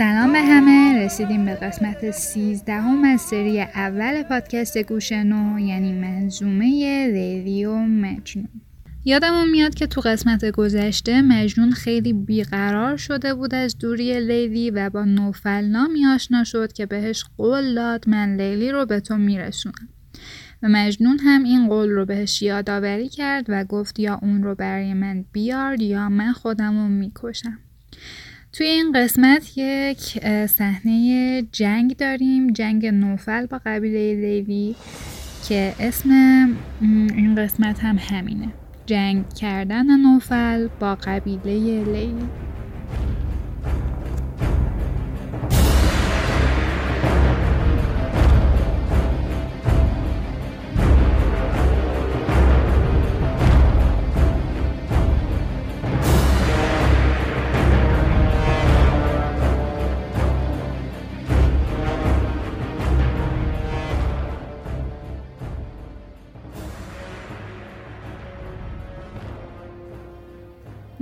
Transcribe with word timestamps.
سلام 0.00 0.32
به 0.32 0.38
همه. 0.38 1.04
رسیدیم 1.04 1.44
به 1.44 1.54
قسمت 1.54 2.10
سیزدهم 2.10 3.04
از 3.04 3.20
سری 3.20 3.60
اول 3.60 4.22
پادکست 4.22 4.78
گوشنو 4.78 5.58
یعنی 5.58 5.92
منظومه 5.92 7.06
لیلی 7.06 7.64
و 7.64 7.76
مجنون. 7.76 8.48
یادمون 9.04 9.50
میاد 9.50 9.74
که 9.74 9.86
تو 9.86 10.00
قسمت 10.00 10.50
گذشته 10.50 11.22
مجنون 11.22 11.70
خیلی 11.70 12.12
بیقرار 12.12 12.96
شده 12.96 13.34
بود 13.34 13.54
از 13.54 13.78
دوری 13.78 14.20
لیلی 14.20 14.70
و 14.70 14.90
با 14.90 15.04
نوفل 15.04 15.64
نامی 15.64 16.06
آشنا 16.06 16.44
شد 16.44 16.72
که 16.72 16.86
بهش 16.86 17.24
قول 17.38 17.74
داد 17.74 18.08
من 18.08 18.36
لیلی 18.36 18.72
رو 18.72 18.86
به 18.86 19.00
تو 19.00 19.16
میرسونم. 19.16 19.88
و 20.62 20.68
مجنون 20.68 21.18
هم 21.18 21.44
این 21.44 21.68
قول 21.68 21.88
رو 21.88 22.06
بهش 22.06 22.42
یادآوری 22.42 23.08
کرد 23.08 23.46
و 23.48 23.64
گفت 23.64 23.98
یا 23.98 24.18
اون 24.22 24.42
رو 24.42 24.54
برای 24.54 24.94
من 24.94 25.24
بیار 25.32 25.80
یا 25.82 26.08
من 26.08 26.32
خودم 26.32 26.78
رو 26.82 26.88
می‌کشم. 26.88 27.58
توی 28.52 28.66
این 28.66 28.92
قسمت 28.92 29.58
یک 29.58 29.98
صحنه 30.46 31.42
جنگ 31.52 31.96
داریم. 31.96 32.52
جنگ 32.52 32.86
نوفل 32.86 33.46
با 33.46 33.60
قبیله 33.66 34.14
لیلی 34.14 34.76
که 35.48 35.74
اسم 35.80 36.10
این 36.80 37.34
قسمت 37.34 37.78
هم 37.80 37.98
همینه. 37.98 38.48
جنگ 38.86 39.34
کردن 39.34 40.00
نوفل 40.00 40.68
با 40.80 40.94
قبیله 40.94 41.84
لیلی 41.84 42.28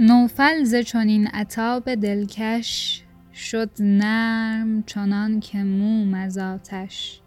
نوفل 0.08 0.64
ز 0.64 0.74
چنین 0.74 1.26
عتاب 1.26 1.94
دلکش 1.94 3.02
شد 3.34 3.70
نرم 3.80 4.82
چنان 4.82 5.40
که 5.40 5.58
موم 5.58 6.14
از 6.14 6.38
آتش. 6.38 7.20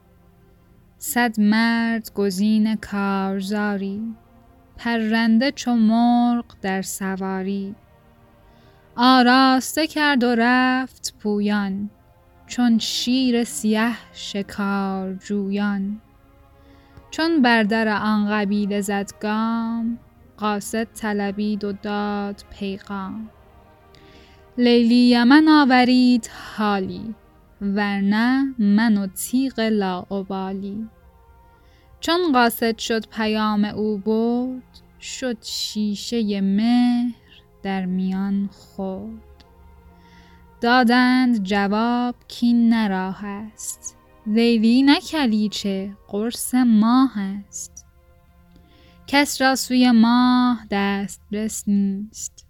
صد 0.97 1.39
مرد 1.39 2.11
گزین 2.15 2.75
کارزاری 2.75 4.15
پرنده 4.77 5.51
چو 5.51 5.75
مرغ 5.75 6.45
در 6.61 6.81
سواری. 6.81 7.75
آراسته 8.95 9.87
کرد 9.87 10.23
و 10.23 10.35
رفت 10.37 11.13
پویان 11.19 11.89
چون 12.47 12.79
شیر 12.79 13.43
سیه 13.43 13.91
شکار 14.13 15.13
جویان. 15.13 16.01
چون 17.11 17.41
بر 17.41 17.63
در 17.63 17.87
آن 17.87 18.29
قبیله 18.29 18.81
زد 18.81 19.11
گام 19.21 19.99
قاصد 20.41 20.83
طلبید 20.83 21.63
و 21.63 21.71
داد 21.71 22.43
پیغام. 22.59 23.29
لیلی 24.57 25.09
یمن 25.09 25.47
آورید 25.47 26.29
حالی 26.57 27.15
ورنه 27.61 28.55
من 28.59 28.97
و 28.97 29.07
تیغ 29.07 29.59
لاابالی. 29.59 30.87
چون 31.99 32.31
قاصد 32.33 32.77
شد 32.77 33.07
پیام 33.07 33.65
او 33.65 33.97
برد 33.97 34.81
شد 35.01 35.37
شیشه 35.41 36.41
مهر 36.41 37.13
در 37.63 37.85
میان 37.85 38.49
خورد. 38.53 39.45
دادند 40.61 41.43
جواب 41.43 42.15
کین 42.27 42.73
نراه 42.73 43.25
است 43.25 43.97
لیلی 44.27 44.83
نه 44.83 44.99
کلیچه 44.99 45.97
قرص 46.07 46.55
ماه 46.55 47.19
است. 47.19 47.80
کس 49.13 49.41
را 49.41 49.55
سوی 49.55 49.91
ماه 49.91 50.67
دسترس 50.71 51.63
نیست. 51.67 52.47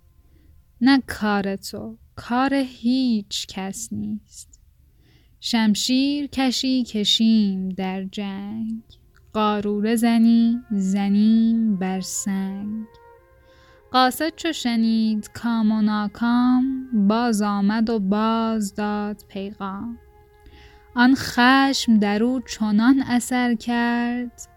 نه 0.81 1.03
کار 1.07 1.55
تو 1.55 1.97
کار 2.15 2.53
هیچ 2.53 3.47
کس 3.47 3.89
نیست. 3.91 4.59
شمشیر 5.39 6.27
کشی 6.27 6.83
کشیم 6.83 7.69
در 7.69 8.03
جنگ. 8.03 8.83
قاروره 9.33 9.95
زنی 9.95 10.61
زنیم 10.71 11.75
بر 11.75 12.01
سنگ. 12.01 12.85
قاصد 13.91 14.35
چو 14.35 14.53
شنید 14.53 15.29
کام 15.33 15.71
و 15.71 15.81
ناکام 15.81 16.87
باز 17.07 17.41
آمد 17.41 17.89
و 17.89 17.99
باز 17.99 18.75
داد 18.75 19.23
پیغام. 19.27 19.97
آن 20.95 21.15
خشم 21.15 21.99
در 21.99 22.23
او 22.23 22.39
چنان 22.39 23.03
اثر 23.07 23.55
کرد 23.55 24.50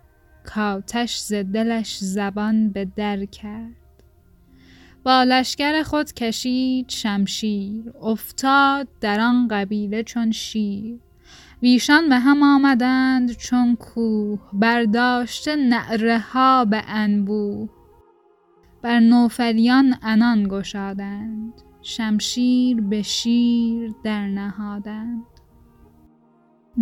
کاتش 0.44 1.18
ز 1.18 1.32
دلش 1.32 1.98
زبان 1.98 2.70
به 2.70 2.84
در 2.84 3.24
کرد. 3.24 3.84
با 5.04 5.22
لشکر 5.22 5.82
خود 5.82 6.12
کشید 6.12 6.88
شمشیر 6.88 7.92
افتاد 8.02 8.88
در 9.00 9.20
آن 9.20 9.48
قبیله 9.48 10.02
چون 10.02 10.30
شیر. 10.30 10.98
ویشان 11.62 12.08
به 12.08 12.18
هم 12.18 12.42
آمدند 12.42 13.32
چون 13.32 13.76
کوه 13.76 14.40
برداشته 14.52 15.56
نعره 15.56 16.18
ها 16.18 16.64
به 16.64 16.82
انبوه. 16.86 17.68
بر 18.82 19.00
نوفلیان 19.00 19.96
انان 20.02 20.48
گشادند 20.48 21.52
شمشیر 21.82 22.80
به 22.80 23.02
شیر 23.02 23.92
در 24.04 24.26
نهادند. 24.26 25.24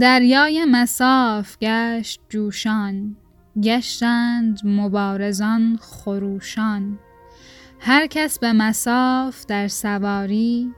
دریای 0.01 0.65
مساف 0.65 1.59
گشت 1.59 2.21
جوشان. 2.29 3.17
گشتند 3.61 4.61
مبارزان 4.65 5.79
خروشان. 5.81 6.99
هر 7.81 8.07
کس 8.07 8.39
به 8.39 8.53
مساف 8.53 9.47
در 9.47 9.69
سواری 9.69 10.73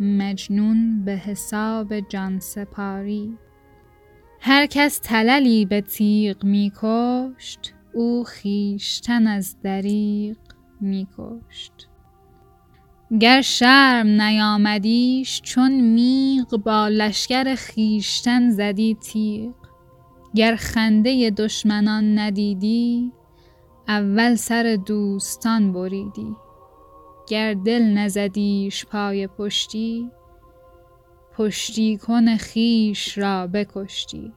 مجنون 0.00 1.04
به 1.04 1.12
حساب 1.12 2.00
جان 2.00 2.38
سپاری. 2.38 3.38
هر 4.40 4.66
کس 4.66 4.98
تللی 4.98 5.64
به 5.64 5.80
تیغ 5.80 6.44
می 6.44 6.72
کشت 6.82 7.74
او 7.94 8.24
خیشتن 8.24 9.26
از 9.26 9.56
دریغ 9.62 10.36
می 10.80 11.06
کشت. 11.18 11.88
گر 13.20 13.40
شرم 13.40 14.06
نیامدیش 14.06 15.40
چون 15.42 15.80
میغ 15.80 16.56
با 16.56 16.88
لشکر 16.88 17.54
خیشتن 17.54 18.50
زدی 18.50 18.94
تیغ. 18.94 19.63
گر 20.34 20.56
خنده 20.56 21.30
دشمنان 21.30 22.18
ندیدی 22.18 23.12
اول 23.88 24.34
سر 24.34 24.78
دوستان 24.86 25.72
بریدی. 25.72 26.36
گر 27.28 27.54
دل 27.54 27.82
نزدیش 27.82 28.86
پای 28.86 29.26
پشتی 29.26 30.10
پشتی 31.36 31.96
کن 31.96 32.36
خیش 32.36 33.18
را 33.18 33.46
بکشتی. 33.46 34.32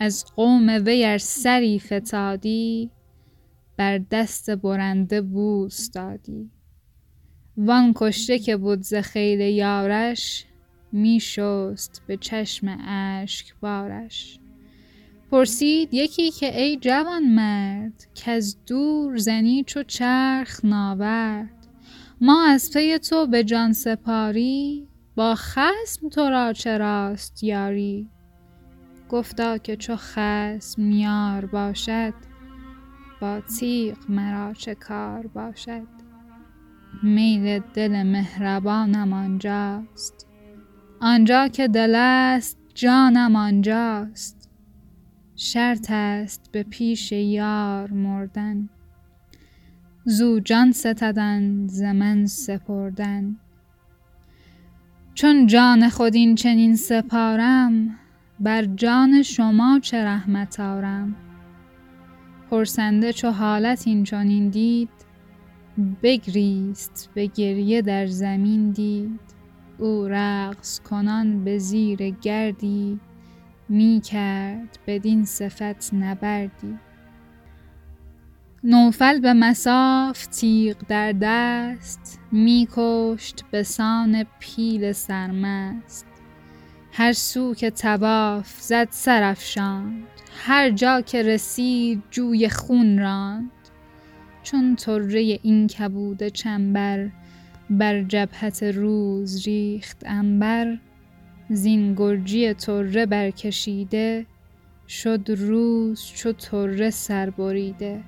از 0.00 0.24
قوم 0.36 0.68
وی 0.86 1.04
ار 1.04 1.18
سری 1.18 1.78
فتادی 1.78 2.90
بر 3.76 3.98
دست 4.10 4.50
برنده 4.50 5.22
بوس 5.22 5.90
دادی. 5.90 6.50
وان 7.56 7.92
کشته 7.96 8.38
که 8.38 8.56
بود 8.56 8.82
ز 8.82 8.94
خیل 8.94 9.40
یارش 9.40 10.44
می 10.92 11.20
شست 11.20 12.02
به 12.06 12.16
چشم 12.16 12.78
اشک 12.88 13.54
بارش 13.60 14.38
پرسید 15.30 15.94
یکی 15.94 16.30
که 16.30 16.60
ای 16.60 16.76
جوان 16.76 17.22
مرد 17.34 18.06
از 18.26 18.64
دور 18.66 19.16
زنی 19.16 19.64
چو 19.64 19.82
چرخ 19.82 20.64
ناورد. 20.64 21.66
ما 22.20 22.44
از 22.44 22.70
پی 22.72 22.98
تو 22.98 23.26
به 23.26 23.44
جان 23.44 23.72
سپاری 23.72 24.88
با 25.16 25.34
خسم 25.34 26.08
تو 26.08 26.30
را 26.30 26.52
چراست 26.52 27.44
یاری؟ 27.44 28.10
گفتا 29.08 29.58
که 29.58 29.76
چو 29.76 29.96
خسم 29.96 30.90
یار 30.90 31.46
باشد 31.46 32.14
با 33.20 33.40
تیغ 33.40 33.96
مرا 34.08 34.52
چه 34.54 34.74
کار 34.74 35.26
باشد؟ 35.26 35.86
میل 37.02 37.58
دل 37.74 38.02
مهربانم 38.02 39.12
آنجاست. 39.12 40.26
آنجا 41.00 41.48
که 41.48 41.68
دل 41.68 41.94
است 41.94 42.58
جانم 42.74 43.36
آنجاست. 43.36 44.35
شرط 45.38 45.90
است 45.90 46.48
به 46.52 46.62
پیش 46.62 47.12
یار 47.12 47.90
مردن. 47.90 48.68
زو 50.04 50.40
جان 50.40 50.72
ستدن 50.72 51.66
ز 51.66 51.82
من 51.82 52.26
سپردن. 52.26 53.36
چون 55.14 55.46
جان 55.46 55.88
خود 55.88 56.14
این 56.14 56.34
چنین 56.34 56.76
سپارم 56.76 57.98
بر 58.40 58.64
جان 58.64 59.22
شما 59.22 59.80
چه 59.82 60.04
رحمت 60.04 60.60
آرم؟ 60.60 61.16
پرسنده 62.50 63.12
چو 63.12 63.30
حالت 63.30 63.86
این 63.86 64.04
چنین 64.04 64.48
دید 64.48 64.88
بگریست 66.02 67.10
به 67.14 67.26
گریه 67.26 67.82
در 67.82 68.06
زمین 68.06 68.70
دید. 68.70 69.20
او 69.78 70.08
رقص 70.10 70.80
کنان 70.80 71.44
به 71.44 71.58
زیر 71.58 72.10
گردی 72.10 73.00
می 73.68 74.00
کرد 74.04 74.78
بدین 74.86 75.24
صفت 75.24 75.94
نبردی. 75.94 76.78
نوفل 78.64 79.20
به 79.20 79.32
مساف 79.32 80.26
تیغ 80.26 80.76
در 80.88 81.14
دست 81.20 82.20
می 82.32 82.68
کشت 82.72 83.44
به 83.50 83.62
سان 83.62 84.26
پیل 84.40 84.92
سرمست. 84.92 86.06
هر 86.92 87.12
سو 87.12 87.54
که 87.54 87.70
تواف 87.70 88.60
زد 88.60 88.88
سرافشاند 88.90 90.04
هر 90.44 90.70
جا 90.70 91.00
که 91.00 91.22
رسید 91.22 92.02
جوی 92.10 92.48
خون 92.48 92.98
راند. 92.98 93.50
چون 94.42 94.76
طره 94.76 95.38
این 95.42 95.66
کبود 95.66 96.28
چنبر 96.28 97.08
بر 97.70 98.02
جبهت 98.02 98.62
روز 98.62 99.46
ریخت 99.46 100.02
انبر 100.06 100.78
زین 101.50 101.94
گرجی 101.94 102.54
طره 102.54 103.06
برکشیده 103.06 104.26
شد 104.88 105.24
روز 105.38 106.06
چو 106.06 106.32
طره 106.32 106.90
سر 106.90 107.30
بریده. 107.30 108.00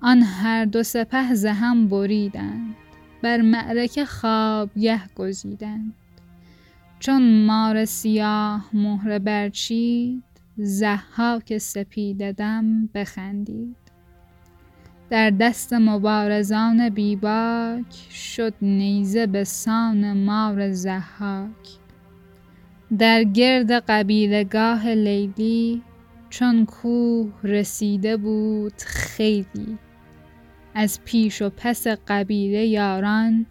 آن 0.00 0.22
هر 0.22 0.64
دو 0.64 0.82
سپه 0.82 1.34
ز 1.34 1.44
هم 1.44 1.88
بریدند 1.88 2.74
بر 3.22 3.40
معرکه 3.40 4.04
خوابگه 4.04 5.00
گزیدند. 5.16 5.94
چون 6.98 7.46
مار 7.46 7.84
سیاه 7.84 8.70
مهره 8.72 9.18
برچید 9.18 10.22
ضحاک 10.60 11.58
سپیده 11.58 12.32
دم 12.32 12.86
بخندید. 12.94 13.76
در 15.10 15.30
دست 15.30 15.72
مبارزان 15.72 16.88
بیباک 16.88 17.94
شد 18.10 18.54
نیزه 18.62 19.26
به 19.26 19.44
سان 19.44 20.24
مار 20.24 20.72
ضحاک. 20.72 21.78
در 22.96 23.24
گرد 23.24 23.72
قبیلگاه 23.72 24.88
لیلی 24.88 25.82
چون 26.30 26.66
کوه 26.66 27.32
رسیده 27.42 28.16
بود 28.16 28.82
خیلی. 28.86 29.78
از 30.74 31.00
پیش 31.04 31.42
و 31.42 31.50
پس 31.56 31.86
قبیله 31.86 32.66
یاران 32.66 33.46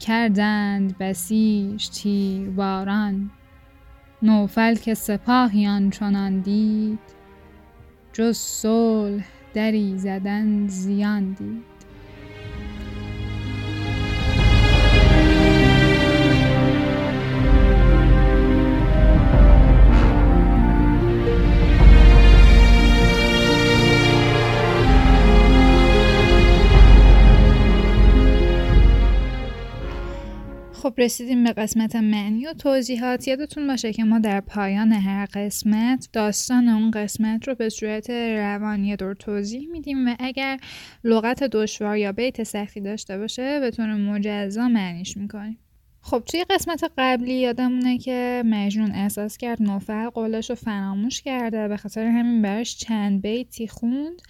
کردند 0.00 0.98
بسیج 0.98 1.88
تیرباران. 1.88 3.30
نوفل 4.22 4.74
که 4.74 4.94
سپاهی 4.94 5.66
آنچنان 5.66 6.40
دید 6.40 6.98
جز 8.12 8.36
صلح 8.36 9.24
دری 9.54 9.98
زدن 9.98 10.66
زیان 10.66 11.32
دید. 11.32 11.71
خب 30.82 30.94
رسیدیم 30.98 31.44
به 31.44 31.52
قسمت 31.52 31.96
معنی 31.96 32.46
و 32.46 32.52
توضیحات 32.52 33.28
یادتون 33.28 33.66
باشه 33.66 33.92
که 33.92 34.04
ما 34.04 34.18
در 34.18 34.40
پایان 34.40 34.92
هر 34.92 35.26
قسمت 35.34 36.08
داستان 36.12 36.68
اون 36.68 36.90
قسمت 36.90 37.48
رو 37.48 37.54
به 37.54 37.68
صورت 37.68 38.10
روانی 38.10 38.96
دور 38.96 39.14
توضیح 39.14 39.68
میدیم 39.68 40.08
و 40.08 40.16
اگر 40.18 40.58
لغت 41.04 41.44
دشوار 41.44 41.96
یا 41.96 42.12
بیت 42.12 42.42
سختی 42.42 42.80
داشته 42.80 43.18
باشه 43.18 43.60
به 43.60 43.70
طور 43.70 43.94
مجزا 43.94 44.68
معنیش 44.68 45.16
می‌کنیم. 45.16 45.58
خب 46.00 46.22
توی 46.26 46.44
قسمت 46.50 46.92
قبلی 46.98 47.34
یادمونه 47.34 47.98
که 47.98 48.42
مجنون 48.46 48.92
احساس 48.92 49.36
کرد 49.36 49.62
نوفر 49.62 50.08
قولش 50.08 50.50
رو 50.50 50.56
فراموش 50.56 51.22
کرده 51.22 51.68
به 51.68 51.76
خاطر 51.76 52.04
همین 52.04 52.42
براش 52.42 52.76
چند 52.76 53.22
بیتی 53.22 53.68
خوند. 53.68 54.22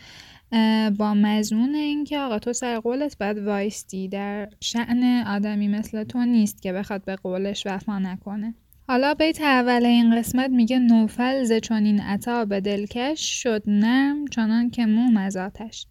با 0.99 1.15
مضمون 1.15 1.75
اینکه 1.75 2.19
آقا 2.19 2.39
تو 2.39 2.53
سر 2.53 2.81
قولت 2.81 3.19
باید 3.19 3.39
وایستی 3.39 4.09
در 4.09 4.49
شعن 4.61 5.27
آدمی 5.27 5.69
مثل 5.69 6.05
تو 6.05 6.25
نیست 6.25 6.63
که 6.63 6.73
بخواد 6.73 7.05
به 7.05 7.17
قولش 7.17 7.67
وفا 7.67 7.99
نکنه. 7.99 8.55
حالا 8.89 9.15
بیت 9.15 9.41
اول 9.41 9.87
این 9.87 10.19
قسمت 10.19 10.51
میگه 10.51 10.79
نوفل 10.79 11.45
ز 11.45 11.53
چنین 11.53 12.01
عطا 12.01 12.45
به 12.45 12.61
دلکش 12.61 13.43
شد 13.43 13.63
نرم 13.67 14.27
چنان 14.27 14.71
که 14.71 14.87
مو 14.87 15.11
مزاتش 15.11 15.87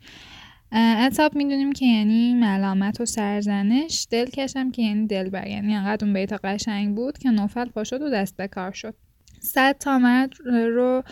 عطاب 0.71 1.35
می‌دونیم 1.35 1.71
که 1.71 1.85
یعنی 1.85 2.33
ملامت 2.33 3.01
و 3.01 3.05
سرزنش 3.05 4.07
دلکش 4.11 4.55
هم 4.55 4.71
که 4.71 4.81
یعنی 4.81 5.07
دلبر. 5.07 5.47
یعنی 5.47 5.75
انقدر 5.75 6.05
اون 6.05 6.13
بیت 6.13 6.33
قشنگ 6.33 6.95
بود 6.95 7.17
که 7.17 7.29
نوفل 7.29 7.65
پا 7.65 7.83
شد 7.83 8.01
و 8.01 8.09
دست 8.09 8.37
به 8.37 8.47
کار 8.47 8.71
شد. 8.71 8.95
صد 9.43 9.87
مرد 9.87 10.33
رو 10.45 11.03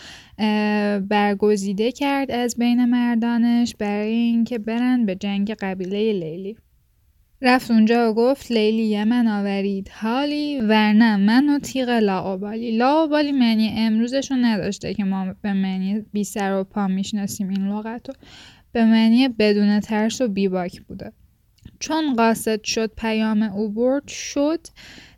برگزیده 0.99 1.91
کرد 1.91 2.31
از 2.31 2.55
بین 2.57 2.85
مردانش 2.85 3.75
برای 3.75 4.13
اینکه 4.13 4.57
برن 4.57 5.05
به 5.05 5.15
جنگ 5.15 5.53
قبیله 5.53 6.13
لیلی. 6.13 6.57
رفت 7.41 7.71
اونجا 7.71 8.11
و 8.11 8.13
گفت 8.13 8.51
لیلی 8.51 8.83
یمن 8.83 9.27
آورید 9.27 9.89
حالی 9.89 10.61
ورنه 10.61 11.15
من 11.15 11.49
و 11.49 11.59
تیغ 11.59 11.89
لاعبالی 11.89 12.77
لاعبالی 12.77 13.31
معنی 13.31 13.73
امروزشو 13.77 14.35
نداشته 14.35 14.93
که 14.93 15.03
ما 15.03 15.35
به 15.41 15.53
معنی 15.53 15.99
بی 16.13 16.23
سر 16.23 16.59
و 16.59 16.63
پا 16.63 16.87
می‌شناسیم 16.87 17.49
این 17.49 17.67
لغت 17.67 18.09
رو. 18.09 18.15
به 18.71 18.85
معنی 18.85 19.27
بدون 19.27 19.79
ترس 19.79 20.21
و 20.21 20.27
بیباک 20.27 20.81
بوده. 20.81 21.11
چون 21.79 22.13
قاصد 22.13 22.63
شد 22.63 22.91
پیام 22.97 23.43
او 23.43 23.69
برد 23.69 24.07
شد 24.07 24.67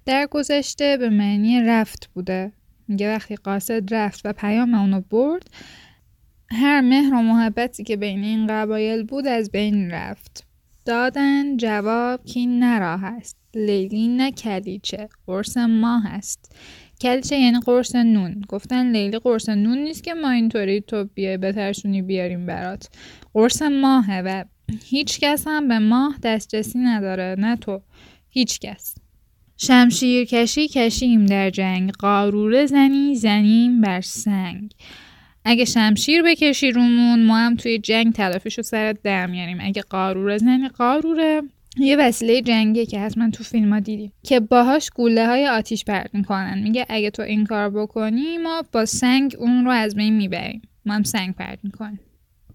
در 0.05 0.27
گذشته 0.31 0.97
به 0.97 1.09
معنی 1.09 1.61
رفت 1.61 2.09
بوده. 2.13 2.51
میگه 2.91 3.15
وقتی 3.15 3.35
قاصد 3.35 3.93
رفت 3.93 4.21
و 4.25 4.33
پیام 4.33 4.73
اونو 4.73 5.01
برد 5.01 5.49
هر 6.51 6.81
مهر 6.81 7.13
و 7.13 7.21
محبتی 7.21 7.83
که 7.83 7.97
بین 7.97 8.23
این 8.23 8.47
قبایل 8.47 9.03
بود 9.03 9.27
از 9.27 9.51
بین 9.51 9.91
رفت. 9.91 10.43
دادن 10.85 11.57
جواب 11.57 12.25
کی 12.25 12.45
نرا 12.45 12.97
هست 12.97 13.37
لیلی 13.55 14.07
نه 14.07 14.31
کلیچه. 14.31 15.09
قرص 15.27 15.57
ما 15.57 15.99
هست 15.99 16.55
کلیچه 17.01 17.35
یعنی 17.37 17.59
قرص 17.59 17.95
نون. 17.95 18.41
گفتن 18.47 18.91
لیلی 18.91 19.19
قرص 19.19 19.49
نون 19.49 19.77
نیست 19.77 20.03
که 20.03 20.13
ما 20.13 20.29
اینطوری 20.29 20.81
تو 20.81 21.05
بیای 21.13 21.37
بترسونی 21.37 22.01
بیاریم 22.01 22.45
برات. 22.45 22.89
قرص 23.33 23.61
ماهه 23.61 24.21
و 24.25 24.43
هیچ 24.83 25.19
کس 25.19 25.43
هم 25.47 25.67
به 25.67 25.79
ماه 25.79 26.17
دسترسی 26.23 26.79
نداره. 26.79 27.35
نه 27.39 27.55
تو. 27.55 27.81
هیچ 28.29 28.59
کس. 28.59 28.95
شمشیر 29.63 30.25
کشی 30.25 30.67
کشیم 30.67 31.25
در 31.25 31.49
جنگ 31.49 31.91
قاروره 31.91 32.65
زنی 32.65 33.15
زنیم 33.15 33.81
بر 33.81 34.01
سنگ. 34.01 34.73
اگه 35.45 35.65
شمشیر 35.65 36.21
بکشی 36.21 36.71
رومون 36.71 37.23
ما 37.23 37.37
هم 37.37 37.55
توی 37.55 37.79
جنگ 37.79 38.13
تلافیشو 38.13 38.61
سرت 38.61 39.01
در 39.03 39.29
اگه 39.59 39.81
قاروره 39.81 40.37
زنی 40.37 40.67
قاروره 40.67 41.41
یه 41.77 41.97
وسیله 41.97 42.41
جنگی 42.41 42.85
که 42.85 42.99
حتما 42.99 43.29
تو 43.29 43.43
فیلم 43.43 43.73
ها 43.73 43.79
دیدیم 43.79 44.11
که 44.23 44.39
باهاش 44.39 44.89
گوله 44.89 45.27
های 45.27 45.47
آتیش 45.47 45.85
پرت 45.85 46.09
می‌کنن. 46.13 46.59
میگه 46.63 46.85
اگه 46.89 47.09
تو 47.09 47.21
این 47.21 47.45
کار 47.45 47.69
بکنی 47.69 48.37
ما 48.37 48.63
با 48.71 48.85
سنگ 48.85 49.35
اون 49.39 49.65
رو 49.65 49.71
از 49.71 49.95
بین 49.95 50.13
می‌بریم. 50.13 50.61
ما 50.85 50.93
هم 50.93 51.03
سنگ 51.03 51.35
پرت 51.35 51.59
می‌کنیم. 51.63 51.99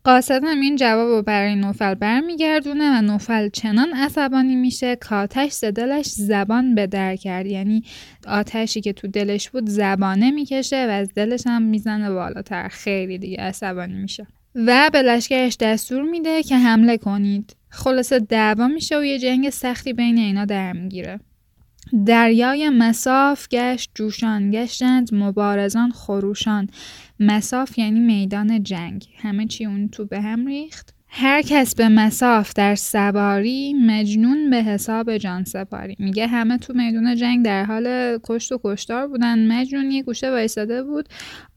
قاصد 0.07 0.45
هم 0.45 0.61
این 0.61 0.77
جواب 0.77 1.09
رو 1.09 1.23
برای 1.23 1.55
نوفل 1.55 1.95
برمیگردونه 1.95 2.99
و 2.99 3.03
نوفل 3.03 3.49
چنان 3.49 3.93
عصبانی 3.93 4.57
میشه 4.57 4.97
که 5.09 5.15
آتش 5.15 5.65
دلش 5.65 6.07
زبان 6.07 6.75
به 6.75 6.87
در 6.87 7.17
کرد. 7.17 7.47
یعنی 7.47 7.83
آتشی 8.27 8.81
که 8.81 8.93
تو 8.93 9.09
دلش 9.09 9.51
بود 9.51 9.69
زبانه 9.69 10.31
می‌کشه 10.31 10.87
و 10.87 10.91
از 10.91 11.15
دلش 11.15 11.47
هم 11.47 11.63
می‌زنه 11.63 12.11
بالاتر. 12.11 12.69
خیلی 12.69 13.19
دیگه 13.19 13.37
عصبانی 13.37 13.95
میشه. 13.95 14.27
و 14.55 14.91
به 14.93 15.03
لشکرش 15.03 15.57
دستور 15.61 16.03
میده 16.03 16.43
که 16.43 16.57
حمله 16.57 16.97
کنید. 16.97 17.57
خلاصه 17.69 18.19
دعوا 18.19 18.69
میشه 18.69 18.99
و 18.99 19.05
یه 19.05 19.19
جنگ 19.19 19.51
سختی 19.51 19.93
بین 19.93 20.19
اینا 20.19 20.45
در 20.45 20.73
می‌گیره. 20.73 21.21
دریای 22.07 22.71
مساف 22.71 23.49
گشت 23.49 23.91
جوشان 23.95 24.51
گشتند 24.51 25.15
مبارزان 25.15 25.91
خروشان. 25.91 26.69
مساف 27.21 27.79
یعنی 27.79 28.01
میدان 28.01 28.63
جنگ. 28.63 29.07
همه 29.19 29.47
چی 29.47 29.67
اون 29.67 29.89
تو 29.89 30.05
به 30.07 30.21
هم 30.21 30.47
ریخت. 30.47 30.95
هر 31.09 31.43
کس 31.43 31.75
به 31.75 31.89
مساف 31.89 32.53
در 32.53 32.75
سواری 32.75 33.75
مجنون 33.75 34.51
به 34.51 34.57
حساب 34.57 35.17
جان 35.17 35.45
سپاری. 35.45 35.97
میگه 35.99 36.27
همه 36.27 36.59
تو 36.59 36.73
میدون 36.73 37.17
جنگ 37.17 37.45
در 37.45 37.65
حال 37.65 38.19
کشت 38.23 38.53
و 38.53 38.61
کشتار 38.65 39.09
بودن. 39.09 39.53
مجنون 39.53 39.91
یه 39.91 40.03
گوشه 40.03 40.31
وایساده 40.31 40.83
بود. 40.83 41.09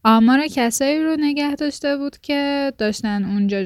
آمار 0.03 0.47
کسایی 0.47 1.03
رو 1.03 1.15
نگه 1.19 1.55
داشته 1.55 1.97
بود 1.97 2.17
که 2.17 2.73
داشتن 2.77 3.25
اونجا 3.25 3.65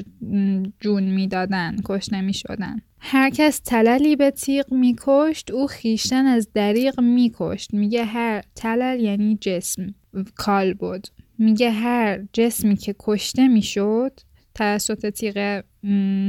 جون 0.80 1.02
می‌دادن 1.02 1.76
کشته 1.84 2.20
می‌شدن 2.20 2.82
هر 3.06 3.30
کس 3.30 3.58
تللی 3.58 4.16
به 4.16 4.30
تیغ 4.30 4.72
میکشت 4.72 5.50
او 5.50 5.66
خیشتن 5.66 6.26
از 6.26 6.48
دریغ 6.54 7.00
میکشت. 7.00 7.74
میگه 7.74 8.04
هر 8.04 8.42
تلل 8.54 9.00
یعنی 9.00 9.38
جسم. 9.40 9.94
کال 10.36 10.74
بود. 10.74 11.08
میگه 11.38 11.70
هر 11.70 12.20
جسمی 12.32 12.76
که 12.76 12.94
کشته 12.98 13.48
می‌شد 13.48 14.20
توسط 14.54 15.10
تیغ 15.10 15.62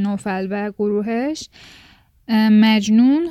نوفل 0.03 0.47
و 0.49 0.71
گروهش 0.71 1.49
مجنون 2.51 3.29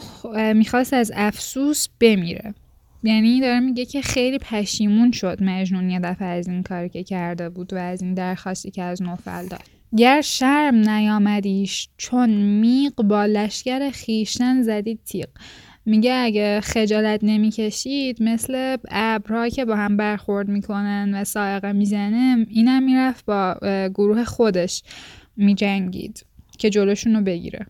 می‌خواست 0.54 0.94
از 0.94 1.12
افسوس 1.14 1.88
بمیره. 2.00 2.54
یعنی 3.02 3.40
داره 3.40 3.60
میگه 3.60 3.84
که 3.84 4.02
خیلی 4.02 4.38
پشیمون 4.38 5.12
شد 5.12 5.42
مجنون 5.42 5.90
یه 5.90 6.00
دفعه 6.00 6.28
از 6.28 6.48
این 6.48 6.62
کاری 6.62 6.88
که 6.88 7.02
کرده 7.02 7.48
بود 7.48 7.72
و 7.72 7.76
از 7.76 8.02
این 8.02 8.14
درخواستی 8.14 8.70
که 8.70 8.82
از 8.82 9.02
نوفل 9.02 9.46
داد. 9.46 9.62
گر 9.96 10.20
شرم 10.20 10.74
نیامدیش 10.74 11.88
چون 11.96 12.30
میق 12.30 12.94
با 12.94 13.26
لشکر 13.26 13.90
خیشتن 13.90 14.62
زدید 14.62 15.00
تیغ. 15.04 15.28
میگه 15.86 16.12
اگه 16.14 16.60
خجالت 16.60 17.20
نمی‌کشید 17.22 18.22
مثل 18.22 18.76
ابرها 18.90 19.48
که 19.48 19.64
با 19.64 19.76
هم 19.76 19.96
برخورد 19.96 20.48
می‌کنن 20.48 21.14
و 21.14 21.24
سائقه 21.24 21.72
می‌زنه 21.72 22.46
اینم 22.50 22.82
می‌رفت 22.82 23.24
با 23.24 23.56
گروه 23.94 24.24
خودش 24.24 24.82
میجنگید 25.36 26.26
که 26.58 26.70
جلوشون 26.70 27.16
رو 27.16 27.22
بگیره. 27.22 27.66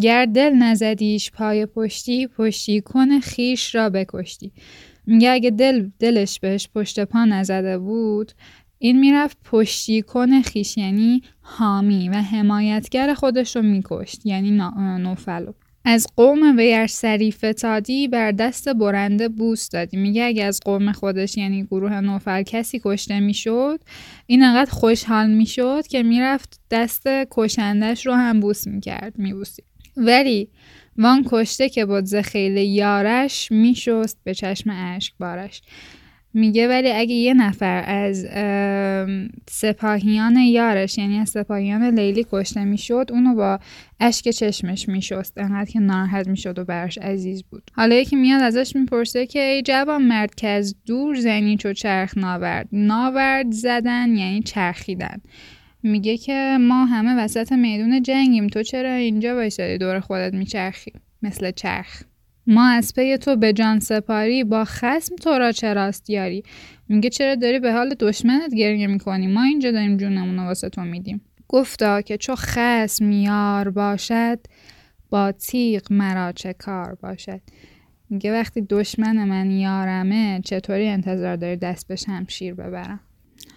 گر 0.00 0.26
دل 0.26 0.54
نزدیش 0.54 1.30
پای 1.30 1.66
پشتی 1.66 2.26
پشتی 2.26 2.80
کن 2.80 3.20
خیش 3.20 3.74
را 3.74 3.90
بکشتی. 3.90 4.52
میگه 5.06 5.30
اگه 5.30 5.50
دل 5.50 5.88
دلش 5.98 6.40
بهش 6.40 6.68
پشت 6.74 7.04
پا 7.04 7.24
نزده 7.24 7.78
بود 7.78 8.32
این 8.78 9.00
می‌رفت 9.00 9.38
پشتی 9.44 10.02
کن 10.02 10.42
خیش 10.42 10.76
یعنی 10.76 11.22
حامی 11.40 12.08
و 12.08 12.14
حمایتگر 12.14 13.14
خودش 13.14 13.56
رو 13.56 13.62
میکشت 13.62 14.26
یعنی 14.26 14.50
نوفلو. 14.98 15.52
از 15.88 16.06
قوم 16.16 16.56
ویر 16.56 16.86
سری 16.86 17.32
فتادی 17.32 18.08
بر 18.08 18.32
دست 18.32 18.68
برنده 18.68 19.28
بوس 19.28 19.68
دادی. 19.68 19.96
میگه 19.96 20.24
اگه 20.24 20.44
از 20.44 20.60
قوم 20.64 20.92
خودش 20.92 21.36
یعنی 21.36 21.64
گروه 21.64 22.00
نوفل 22.00 22.42
کسی 22.42 22.80
کشته 22.84 23.20
می‌شد 23.20 23.80
این 24.26 24.42
انقدر 24.42 24.70
خوشحال 24.70 25.30
می‌شد 25.30 25.86
که 25.86 26.02
می‌رفت 26.02 26.60
دست 26.70 27.08
کشندش 27.30 28.06
رو 28.06 28.12
هم 28.14 28.40
بوس 28.40 28.66
می‌کرد 28.66 29.18
میبوسی 29.18 29.62
ولی 29.96 30.48
وان 30.98 31.24
کشته 31.26 31.68
که 31.68 31.86
بود 31.86 32.20
خیلی 32.20 32.66
یارش 32.66 33.52
میشست 33.52 34.18
به 34.24 34.34
چشم 34.34 34.70
اشک 34.70 35.14
بارش 35.20 35.62
میگه 36.36 36.68
ولی 36.68 36.90
اگه 36.90 37.14
یه 37.14 37.34
نفر 37.34 37.84
از 37.86 38.26
سپاهیان 39.48 40.36
یارش 40.36 40.98
یعنی 40.98 41.18
از 41.18 41.28
سپاهیان 41.28 41.82
لیلی 41.82 42.26
کشته 42.32 42.64
می‌شد 42.64 43.06
اونو 43.10 43.34
با 43.34 43.58
اشک 44.00 44.30
چشمش 44.30 44.88
میشست. 44.88 45.38
انقدر 45.38 45.70
که 45.70 45.80
ناراحت 45.80 46.28
می‌شد 46.28 46.58
و 46.58 46.64
برش 46.64 46.98
عزیز 46.98 47.42
بود. 47.42 47.70
حالا 47.74 47.94
یکی 47.94 48.16
میاد 48.16 48.42
ازش 48.42 48.76
می‌پرسه 48.76 49.26
که 49.26 49.40
ای 49.40 49.62
جوان 49.62 50.02
مرد 50.02 50.34
که 50.34 50.48
از 50.48 50.76
دور 50.86 51.16
زنی 51.16 51.56
چو 51.56 51.72
چرخ 51.72 52.18
ناورد. 52.18 52.68
ناورد 52.72 53.50
زدن 53.50 54.16
یعنی 54.16 54.42
چرخیدن. 54.42 55.20
میگه 55.82 56.16
که 56.16 56.58
ما 56.60 56.84
همه 56.84 57.24
وسط 57.24 57.52
میدون 57.52 58.02
جنگیم. 58.02 58.46
تو 58.46 58.62
چرا 58.62 58.92
اینجا 58.92 59.34
بایستادی 59.34 59.78
دور 59.78 60.00
خودت 60.00 60.34
میچرخی. 60.34 60.92
مثل 61.22 61.50
چرخ. 61.50 62.02
ما 62.46 62.68
از 62.68 62.94
پی 62.94 63.16
تو 63.16 63.36
به 63.36 63.52
جان 63.52 63.80
سپاری 63.80 64.44
با 64.44 64.64
خسم 64.64 65.16
تو 65.16 65.30
را 65.30 65.52
چراست 65.52 66.10
یاری 66.10 66.42
میگه 66.88 67.10
چرا 67.10 67.34
داری 67.34 67.58
به 67.58 67.72
حال 67.72 67.94
دشمنت 68.00 68.54
گریه 68.54 68.86
می‌کنی؟ 68.86 69.26
ما 69.26 69.42
اینجا 69.42 69.70
داریم 69.70 69.96
جونمون 69.96 70.38
واسه 70.38 70.68
تو 70.68 70.80
میدیم. 70.80 71.20
گفتا 71.48 72.00
که 72.00 72.16
چو 72.16 72.34
خسم 72.36 73.12
یار 73.12 73.70
باشد 73.70 74.38
با 75.10 75.32
تیغ 75.32 75.82
مرا 75.90 76.32
چه 76.32 76.52
کار 76.52 76.94
باشد؟ 76.94 77.40
میگه 78.10 78.32
وقتی 78.32 78.60
دشمن 78.60 79.24
من 79.24 79.50
یارمه 79.50 80.40
چطوری 80.44 80.88
انتظار 80.88 81.36
داری 81.36 81.56
دست 81.56 81.88
به 81.88 81.96
شمشیر 81.96 82.54
ببرم؟ 82.54 83.00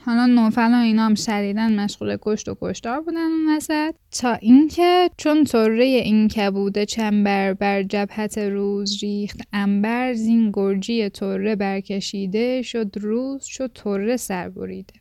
حالا 0.06 0.26
نوفل 0.26 0.74
و 0.74 0.78
اینا 0.78 1.06
هم 1.06 1.16
شدیدن 1.16 1.80
مشغول 1.80 2.18
کشت 2.22 2.50
و 2.50 2.58
کشتار 2.62 3.02
بودن 3.02 3.18
اون 3.18 3.58
وسط. 3.58 3.96
تا 4.12 4.34
اینکه 4.34 5.10
چون 5.18 5.44
طره 5.44 5.84
این 5.84 6.28
کبوده 6.28 6.86
چنبر 6.86 7.54
بر 7.54 7.84
جبهت 7.84 8.38
روز 8.38 9.04
ریخت 9.04 9.42
انبر 9.54 10.14
زین 10.14 10.52
گرجی 10.54 11.10
طره 11.10 11.56
برکشیده 11.56 12.62
شد 12.62 12.92
روز 12.96 13.46
شد 13.46 13.72
طره 13.74 14.18
سر 14.18 14.50
بریده. 14.50 14.94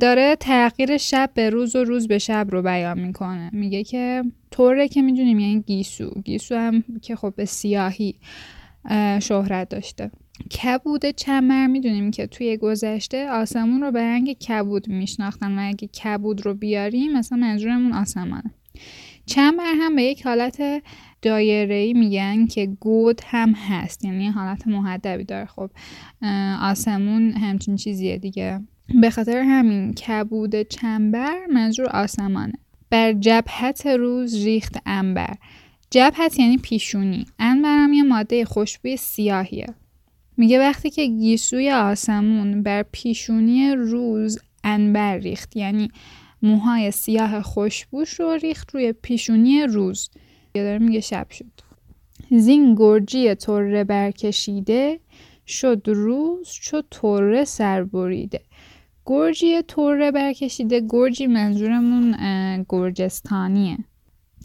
داره 0.00 0.36
تغییر 0.40 0.96
شب 0.96 1.30
به 1.34 1.50
روز 1.50 1.76
و 1.76 1.84
روز 1.84 2.08
به 2.08 2.18
شب 2.18 2.46
رو 2.50 2.62
بیان 2.62 3.00
می‌کنه. 3.00 3.50
میگه 3.52 3.84
که 3.84 4.22
طره 4.50 4.88
که 4.88 5.02
می‌دونیم 5.02 5.38
یعنی 5.38 5.60
گیسو. 5.60 6.10
گیسو 6.24 6.56
هم 6.56 6.84
که 7.02 7.16
خب 7.16 7.34
به 7.36 7.44
سیاهی 7.44 8.14
شهرت 9.20 9.68
داشته. 9.68 10.10
کبود 10.62 11.06
چمر 11.06 11.66
می‌دونیم 11.66 12.10
که 12.10 12.26
توی 12.26 12.56
گذشته 12.56 13.28
آسمون 13.30 13.80
رو 13.80 13.90
به 13.90 14.02
رنگ 14.02 14.32
کبود 14.32 14.88
میشناختن 14.88 15.58
و 15.58 15.68
اگه 15.68 15.88
کبود 15.88 16.46
رو 16.46 16.54
بیاریم 16.54 17.12
مثلا 17.12 17.38
منظورمون 17.38 17.92
آسمانه. 17.92 18.54
چمر 19.26 19.74
هم 19.80 19.96
به 19.96 20.02
یک 20.02 20.26
حالت 20.26 20.82
دایره 21.22 21.92
میگن 21.92 22.46
که 22.46 22.66
گود 22.66 23.20
هم 23.24 23.52
هست 23.52 24.04
یعنی 24.04 24.28
حالت 24.28 24.68
محدبی 24.68 25.24
داره. 25.24 25.46
خب 25.46 25.70
آسمون 26.60 27.32
همچین 27.32 27.76
چیزیه 27.76 28.18
دیگه. 28.18 28.60
به 29.00 29.10
خاطر 29.10 29.38
همین 29.38 29.92
کبود 29.94 30.62
چنبر 30.62 31.46
منظور 31.52 31.86
آسمانه. 31.86 32.52
بر 32.90 33.12
جبهت 33.12 33.86
روز 33.86 34.44
ریخت 34.44 34.76
انبر 34.86 35.34
جبهت 35.90 36.38
یعنی 36.38 36.56
پیشونی. 36.56 37.26
انبر 37.38 37.76
هم 37.76 37.92
یه 37.92 38.02
ماده 38.02 38.44
خوشبوی 38.44 38.96
سیاهیه. 38.96 39.66
میگه 40.36 40.58
وقتی 40.58 40.90
که 40.90 41.06
گیسوی 41.06 41.70
آسمون 41.70 42.62
بر 42.62 42.82
پیشونی 42.92 43.70
روز 43.70 44.38
انبر 44.64 45.18
ریخت 45.18 45.56
یعنی 45.56 45.90
موهای 46.42 46.90
سیاه 46.90 47.42
خوشبوش 47.42 48.20
رو 48.20 48.30
ریخت 48.32 48.74
روی 48.74 48.92
پیشونی 48.92 49.62
روز. 49.62 50.10
داره 50.54 50.78
میگه 50.78 51.00
شب 51.00 51.30
شد. 51.30 51.50
زین 52.30 52.74
گرجی 52.74 53.34
طره 53.34 53.84
برکشیده 53.84 55.00
شد 55.46 55.82
روز 55.86 56.48
چو 56.62 56.82
طره 56.90 57.44
سر 57.44 57.84
بریده. 57.84 58.40
گرجی 59.06 59.62
طره 59.62 60.10
برکشیده 60.10 60.82
گرجی 60.88 61.26
منظورمون 61.26 62.16
گرجستانیه. 62.68 63.78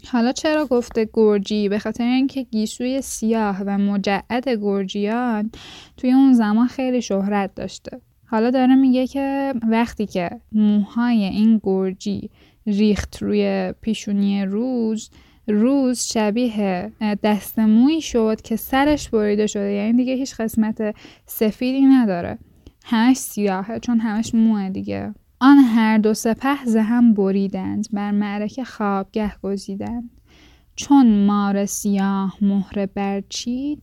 حالا 0.08 0.32
چرا 0.32 0.66
گفته 0.66 1.08
گرجی؟ 1.12 1.68
به 1.68 1.78
خاطر 1.78 2.04
اینکه 2.04 2.42
گیسوی 2.42 3.02
سیاه 3.02 3.62
و 3.66 3.78
مجعد 3.78 4.48
گرجیان 4.48 5.50
توی 5.96 6.12
اون 6.12 6.32
زمان 6.32 6.66
خیلی 6.66 7.02
شهرت 7.02 7.54
داشته. 7.54 8.00
حالا 8.26 8.50
داره 8.50 8.74
میگه 8.74 9.06
که 9.06 9.54
وقتی 9.70 10.06
که 10.06 10.30
موهای 10.52 11.24
این 11.24 11.60
گرجی 11.62 12.30
ریخت 12.66 13.22
روی 13.22 13.74
پیشونی 13.80 14.44
روز 14.44 15.10
روز 15.46 16.02
شبیه 16.02 16.92
دست 17.22 17.58
موی 17.58 18.00
شد 18.00 18.40
که 18.40 18.56
سرش 18.56 19.08
بریده 19.08 19.46
شده. 19.46 19.72
یعنی 19.72 19.92
دیگه 19.92 20.14
هیچ 20.14 20.34
قسمت 20.34 20.96
سفیدی 21.26 21.80
نداره. 21.80 22.38
همش 22.84 23.16
سیاهه 23.16 23.78
چون 23.78 24.00
همش 24.00 24.34
موه 24.34 24.70
دیگه. 24.70 25.14
آن 25.42 25.58
هر 25.58 25.98
دو 25.98 26.14
سپه 26.14 26.56
هم 26.82 27.14
بریدند 27.14 27.86
بر 27.92 28.10
معرکه 28.10 28.64
خوابگه 28.64 29.32
گزیدند. 29.42 30.10
چون 30.76 31.26
مار 31.26 31.66
سیاه 31.66 32.36
مهره 32.40 32.86
برچید 32.86 33.82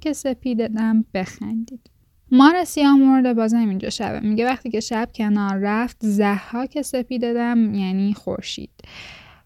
که 0.00 0.12
سپید 0.12 0.66
دم 0.66 1.04
بخندید. 1.14 1.90
مار 2.30 2.64
سیاه 2.64 2.96
مرده 2.96 3.34
بازم 3.34 3.68
اینجا 3.68 3.90
شبه. 3.90 4.20
میگه 4.20 4.46
وقتی 4.46 4.70
که 4.70 4.80
شب 4.80 5.08
کنار 5.14 5.56
رفت 5.56 5.96
که 6.70 6.82
سپید 6.82 7.20
دم 7.20 7.74
یعنی 7.74 8.14
خورشید. 8.14 8.70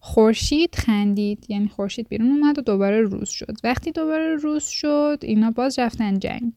خورشید 0.08 0.74
خندید 0.74 1.46
یعنی 1.48 1.68
خورشید 1.68 2.08
بیرون 2.08 2.30
اومد 2.30 2.58
و 2.58 2.62
دوباره 2.62 3.00
روز 3.00 3.28
شد. 3.28 3.56
وقتی 3.64 3.92
دوباره 3.92 4.36
روز 4.36 4.64
شد 4.64 5.18
اینا 5.22 5.50
باز 5.50 5.78
رفتن 5.78 6.18
جنگ. 6.18 6.52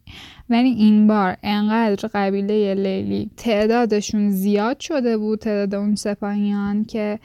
ولی 0.49 0.69
این 0.69 1.07
بار 1.07 1.37
انقدر 1.43 2.09
قبیله 2.13 2.73
لیلی 2.73 3.31
تعدادشون 3.37 4.29
زیاد 4.29 4.79
شده 4.79 5.17
بود 5.17 5.39
تعداد 5.39 5.75
اون 5.75 5.95
سپاهیان 5.95 6.83
که 6.83 7.19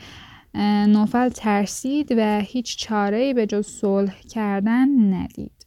نوفل 0.88 1.28
ترسید 1.28 2.14
و 2.16 2.40
هیچ 2.40 2.78
چاره 2.78 3.35
به 3.35 3.47
جز 3.47 3.66
صلح 3.66 4.21
کردن 4.21 5.14
ندید. 5.14 5.66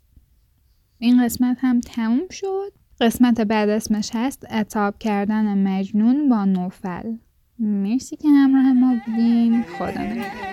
این 0.97 1.25
قسمت 1.25 1.57
هم 1.59 1.79
تموم 1.79 2.29
شد. 2.31 2.73
قسمت 3.01 3.41
بعد 3.41 3.69
اسمش 3.69 4.09
هست 4.13 4.45
اتاب 4.51 4.97
کردن 4.99 5.57
مجنون 5.67 6.29
با 6.29 6.45
نوفل. 6.45 7.13
مرسی 7.59 8.15
که 8.15 8.27
همراه 8.27 8.73
ما 8.73 8.95
بودیم 9.05 9.63
خدا 9.63 10.01
نگهدار 10.01 10.49